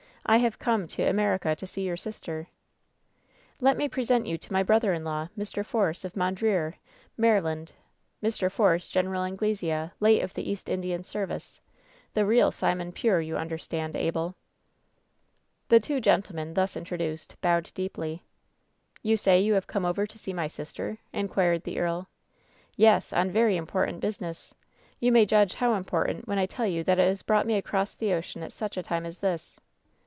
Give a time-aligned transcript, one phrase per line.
[0.23, 2.43] "I have come to America to see your sister." 4.
[2.43, 5.27] r ■\ WHEN SHADOWS DIE 235 "Let me present you to my brother in law—
[5.37, 5.65] ^Mr.
[5.65, 6.75] Force, of Mondreer,
[7.17, 7.73] Maryland.
[8.23, 8.49] Mr.
[8.49, 9.07] Force— Gen.
[9.07, 11.59] An ^lesea, late of the East Indian service—
[12.15, 14.35] ^the real Simon Pure, you understand, Abel!"
[15.69, 18.23] The two gentlemen, thus introduced, bowed deeply.
[19.01, 22.07] "You say you have come over to see my sister?" in quired the earl.
[22.77, 23.11] "Yes!
[23.11, 24.55] On very important business!
[24.99, 27.95] You may judge how important when I tell you that it has brought me across
[27.95, 29.59] the ocean at such a time as this."